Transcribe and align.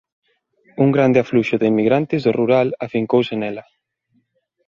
Un 0.83 0.89
grande 0.95 1.21
afluxo 1.23 1.55
de 1.59 1.67
inmigrantes 1.71 2.21
do 2.25 2.31
rural 2.39 2.67
afincouse 2.85 3.33
nela. 3.41 3.65